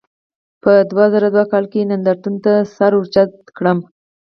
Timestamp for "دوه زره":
0.89-1.27